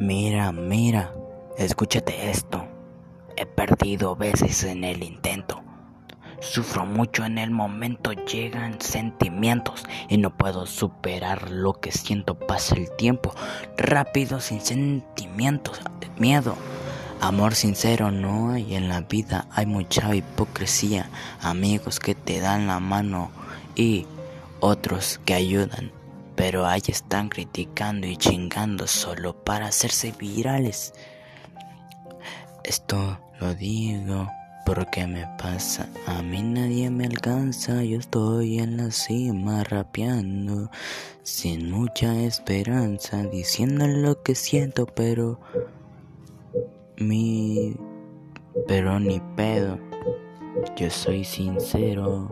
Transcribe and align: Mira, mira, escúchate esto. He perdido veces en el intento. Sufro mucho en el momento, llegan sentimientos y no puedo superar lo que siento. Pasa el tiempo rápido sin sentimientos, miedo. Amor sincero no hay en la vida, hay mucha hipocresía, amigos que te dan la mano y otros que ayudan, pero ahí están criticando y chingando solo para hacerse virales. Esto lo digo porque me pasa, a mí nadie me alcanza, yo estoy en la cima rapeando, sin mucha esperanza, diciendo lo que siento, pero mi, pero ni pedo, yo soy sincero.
Mira, 0.00 0.50
mira, 0.50 1.12
escúchate 1.58 2.30
esto. 2.30 2.66
He 3.36 3.44
perdido 3.44 4.16
veces 4.16 4.64
en 4.64 4.82
el 4.82 5.02
intento. 5.02 5.60
Sufro 6.40 6.86
mucho 6.86 7.26
en 7.26 7.36
el 7.36 7.50
momento, 7.50 8.12
llegan 8.12 8.80
sentimientos 8.80 9.84
y 10.08 10.16
no 10.16 10.34
puedo 10.34 10.64
superar 10.64 11.50
lo 11.50 11.74
que 11.74 11.92
siento. 11.92 12.34
Pasa 12.34 12.76
el 12.76 12.90
tiempo 12.96 13.34
rápido 13.76 14.40
sin 14.40 14.62
sentimientos, 14.62 15.82
miedo. 16.16 16.56
Amor 17.20 17.54
sincero 17.54 18.10
no 18.10 18.52
hay 18.52 18.76
en 18.76 18.88
la 18.88 19.02
vida, 19.02 19.48
hay 19.50 19.66
mucha 19.66 20.14
hipocresía, 20.14 21.10
amigos 21.42 22.00
que 22.00 22.14
te 22.14 22.40
dan 22.40 22.66
la 22.66 22.80
mano 22.80 23.30
y 23.76 24.06
otros 24.60 25.20
que 25.26 25.34
ayudan, 25.34 25.92
pero 26.36 26.66
ahí 26.66 26.82
están 26.86 27.28
criticando 27.28 28.06
y 28.06 28.16
chingando 28.16 28.86
solo 28.86 29.34
para 29.44 29.66
hacerse 29.66 30.12
virales. 30.12 30.92
Esto 32.64 33.18
lo 33.40 33.54
digo 33.54 34.28
porque 34.66 35.06
me 35.06 35.26
pasa, 35.36 35.88
a 36.06 36.22
mí 36.22 36.42
nadie 36.42 36.90
me 36.90 37.06
alcanza, 37.06 37.82
yo 37.82 37.98
estoy 37.98 38.58
en 38.60 38.76
la 38.76 38.90
cima 38.90 39.64
rapeando, 39.64 40.70
sin 41.22 41.70
mucha 41.70 42.14
esperanza, 42.22 43.24
diciendo 43.24 43.88
lo 43.88 44.22
que 44.22 44.34
siento, 44.34 44.86
pero 44.86 45.40
mi, 46.98 47.74
pero 48.68 49.00
ni 49.00 49.20
pedo, 49.34 49.78
yo 50.76 50.90
soy 50.90 51.24
sincero. 51.24 52.28